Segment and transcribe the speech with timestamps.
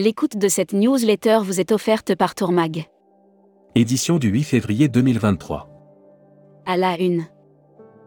[0.00, 2.84] L'écoute de cette newsletter vous est offerte par Tourmag.
[3.74, 5.68] Édition du 8 février 2023.
[6.66, 7.26] À la une.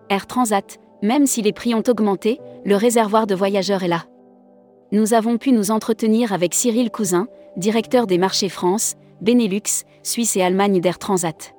[0.10, 4.06] Air Transat, même si les prix ont augmenté, le réservoir de voyageurs est là.
[4.94, 7.28] Nous avons pu nous entretenir avec Cyril Cousin,
[7.58, 11.54] directeur des marchés France, Benelux, Suisse et Allemagne d'Air Transat.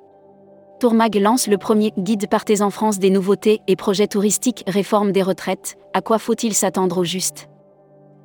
[0.79, 5.21] Tourmag lance le premier guide Partez en France des nouveautés et projets touristiques réforme des
[5.21, 5.77] retraites.
[5.93, 7.49] À quoi faut-il s'attendre au juste?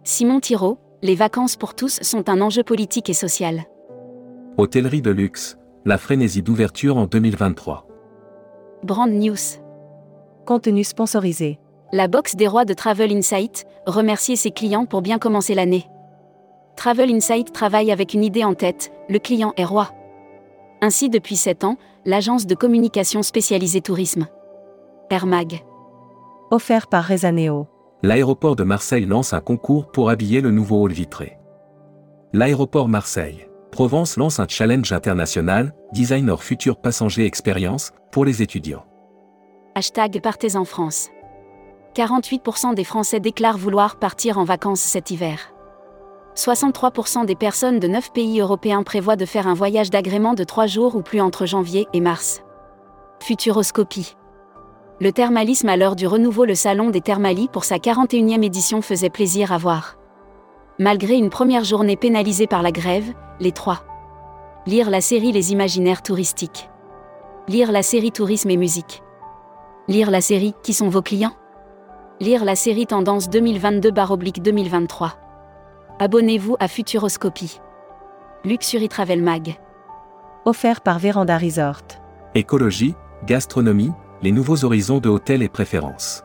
[0.05, 3.65] Simon Thiraud, les vacances pour tous sont un enjeu politique et social.
[4.57, 7.87] Hôtellerie de luxe, la frénésie d'ouverture en 2023.
[8.83, 9.37] Brand News.
[10.45, 11.59] Contenu sponsorisé.
[11.93, 15.87] La box des rois de Travel Insight, remercier ses clients pour bien commencer l'année.
[16.77, 19.91] Travel Insight travaille avec une idée en tête, le client est roi.
[20.81, 24.27] Ainsi depuis 7 ans, l'agence de communication spécialisée tourisme.
[25.11, 25.65] Airmag.
[26.51, 27.69] Offert par Rezaneo.
[28.05, 31.37] L'aéroport de Marseille lance un concours pour habiller le nouveau hall vitré.
[32.33, 33.49] L'aéroport Marseille.
[33.73, 38.85] Provence lance un challenge international, Designer Future Passager Experience, pour les étudiants.
[39.75, 41.09] Hashtag Partez en France.
[41.97, 45.53] 48% des Français déclarent vouloir partir en vacances cet hiver.
[46.37, 50.69] 63% des personnes de 9 pays européens prévoient de faire un voyage d'agrément de 3
[50.69, 52.43] jours ou plus entre janvier et mars.
[53.21, 54.18] Futuroscopie.
[55.01, 59.11] Le thermalisme à l'heure du renouveau Le Salon des Thermalies pour sa 41e édition faisait
[59.11, 59.97] plaisir à voir.
[60.81, 63.85] Malgré une première journée pénalisée par la grève, les trois.
[64.67, 66.69] Lire la série Les Imaginaires touristiques.
[67.47, 69.05] Lire la série Tourisme et musique.
[69.87, 71.35] Lire la série Qui sont vos clients?
[72.19, 75.11] Lire la série Tendance 2022-2023.
[76.01, 77.61] Abonnez-vous à Futuroscopie.
[78.45, 79.61] Luxury Travel Mag.
[80.45, 81.83] Offert par Véranda Resort.
[82.35, 86.25] Écologie, gastronomie, les nouveaux horizons de hôtels et préférences.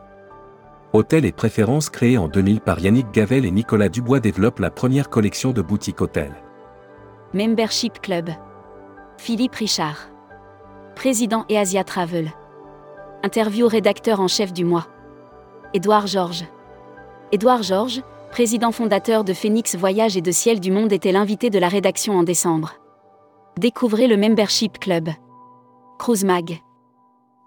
[0.93, 5.09] Hôtels et préférences créés en 2000 par Yannick Gavel et Nicolas Dubois développent la première
[5.09, 6.35] collection de boutiques hôtels.
[7.33, 8.29] Membership Club.
[9.17, 10.09] Philippe Richard.
[10.95, 12.31] Président et Asia Travel.
[13.23, 14.87] Interview rédacteur en chef du mois.
[15.73, 16.45] Édouard Georges.
[17.31, 21.57] Édouard Georges, président fondateur de Phoenix Voyage et de Ciel du Monde, était l'invité de
[21.57, 22.73] la rédaction en décembre.
[23.57, 25.09] Découvrez le Membership Club.
[25.97, 26.59] Cruise Mag.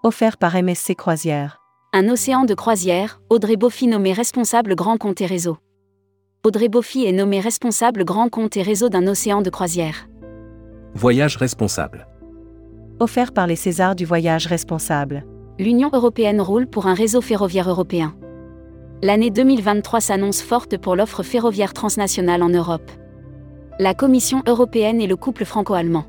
[0.03, 1.57] Offert par MSC Croisière.
[1.91, 5.57] Un océan de croisière, Audrey Boffy nommée responsable grand compte et réseau.
[6.45, 10.07] Audrey Boffy est nommée responsable grand compte et réseau d'un océan de croisière.
[10.93, 12.07] Voyage responsable.
[12.99, 15.25] Offert par les Césars du voyage responsable.
[15.57, 18.15] L'Union européenne roule pour un réseau ferroviaire européen.
[19.01, 22.91] L'année 2023 s'annonce forte pour l'offre ferroviaire transnationale en Europe.
[23.79, 26.05] La Commission européenne et le couple franco-allemand.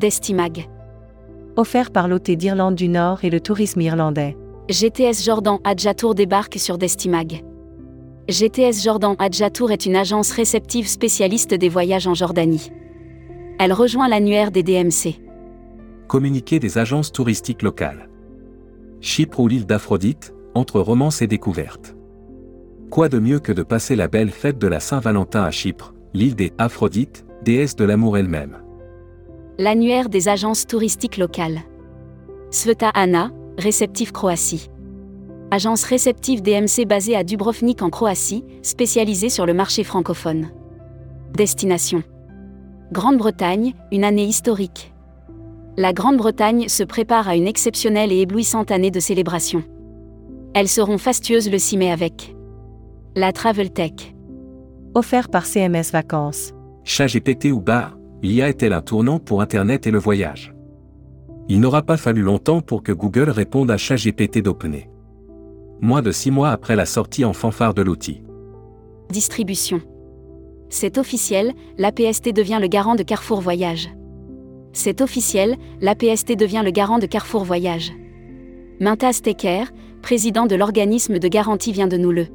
[0.00, 0.68] Destimag.
[1.56, 4.36] Offert par l'OT d'Irlande du Nord et le tourisme irlandais.
[4.68, 7.44] GTS Jordan Adjatour débarque sur Destimag.
[8.28, 12.72] GTS Jordan Adjatour est une agence réceptive spécialiste des voyages en Jordanie.
[13.60, 15.20] Elle rejoint l'annuaire des DMC.
[16.08, 18.08] Communiqué des agences touristiques locales.
[19.00, 21.94] Chypre ou l'île d'Aphrodite, entre romance et découverte.
[22.90, 26.34] Quoi de mieux que de passer la belle fête de la Saint-Valentin à Chypre, l'île
[26.34, 28.63] des Aphrodite, déesse de l'amour elle-même.
[29.56, 31.60] L'annuaire des agences touristiques locales.
[32.50, 34.68] Sveta Anna, réceptif Croatie.
[35.52, 40.48] Agence réceptive DMC basée à Dubrovnik en Croatie, spécialisée sur le marché francophone.
[41.36, 42.02] Destination.
[42.90, 44.92] Grande-Bretagne, une année historique.
[45.76, 49.62] La Grande-Bretagne se prépare à une exceptionnelle et éblouissante année de célébration.
[50.54, 52.34] Elles seront fastueuses le 6 mai avec
[53.14, 54.14] la Travel Tech.
[54.94, 56.52] Offert par CMS Vacances.
[56.82, 60.54] ChatGPT ou bar, l'IA est-elle un tournant pour Internet et le voyage?
[61.50, 64.88] Il n'aura pas fallu longtemps pour que Google réponde à ChatGPT d'OpenAI.
[65.82, 68.22] Moins de six mois après la sortie en fanfare de l'outil.
[69.10, 69.82] Distribution.
[70.70, 73.90] C'est officiel, l'APST devient le garant de Carrefour Voyage.
[74.72, 77.92] C'est officiel, l'APST devient le garant de Carrefour Voyage.
[78.80, 79.64] Mintas Tecker,
[80.00, 82.26] président de l'organisme de garantie vient de nous le.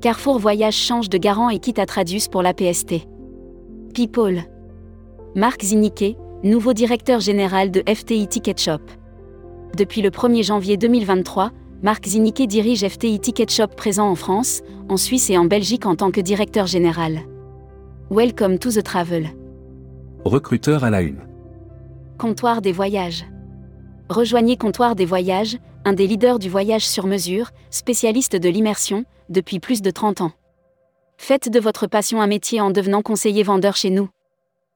[0.00, 1.86] Carrefour Voyage change de garant et quitte à
[2.32, 3.06] pour l'APST.
[3.94, 4.42] People.
[5.36, 8.78] Marc Ziniquet, nouveau directeur général de FTI Ticket Shop.
[9.76, 11.50] Depuis le 1er janvier 2023,
[11.82, 15.96] Marc Ziniquet dirige FTI Ticket Shop présent en France, en Suisse et en Belgique en
[15.96, 17.22] tant que directeur général.
[18.12, 19.26] Welcome to the travel.
[20.24, 21.26] Recruteur à la une.
[22.16, 23.24] Comptoir des voyages.
[24.08, 29.58] Rejoignez Comptoir des voyages, un des leaders du voyage sur mesure, spécialiste de l'immersion, depuis
[29.58, 30.32] plus de 30 ans.
[31.18, 34.08] Faites de votre passion un métier en devenant conseiller vendeur chez nous.